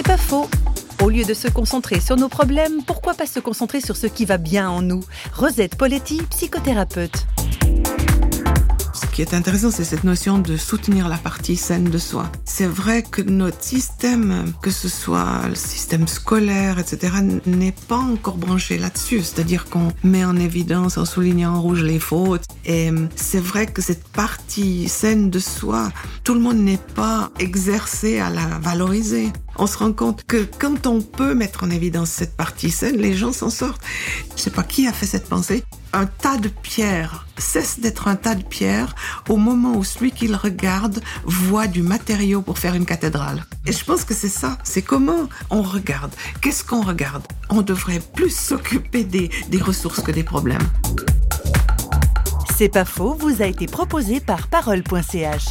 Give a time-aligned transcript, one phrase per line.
[0.00, 0.48] C'est pas faux.
[1.02, 4.24] Au lieu de se concentrer sur nos problèmes, pourquoi pas se concentrer sur ce qui
[4.24, 5.04] va bien en nous?
[5.34, 7.26] Rosette Poletti, psychothérapeute.
[8.94, 12.32] Ce qui est intéressant, c'est cette notion de soutenir la partie saine de soi.
[12.46, 18.38] C'est vrai que notre système, que ce soit le système scolaire, etc., n'est pas encore
[18.38, 19.22] branché là-dessus.
[19.22, 22.44] C'est-à-dire qu'on met en évidence, en soulignant en rouge les fautes.
[22.64, 25.90] Et c'est vrai que cette partie saine de soi,
[26.24, 29.30] tout le monde n'est pas exercé à la valoriser.
[29.62, 33.14] On se rend compte que quand on peut mettre en évidence cette partie saine, les
[33.14, 33.82] gens s'en sortent.
[34.34, 38.16] Je sais pas qui a fait cette pensée, un tas de pierres cesse d'être un
[38.16, 38.94] tas de pierres
[39.28, 43.44] au moment où celui qui le regarde voit du matériau pour faire une cathédrale.
[43.66, 46.12] Et je pense que c'est ça, c'est comment on regarde.
[46.40, 47.26] Qu'est-ce qu'on regarde?
[47.50, 50.66] On devrait plus s'occuper des, des ressources que des problèmes.
[52.56, 55.44] C'est pas faux, vous a été proposé par parole.ch.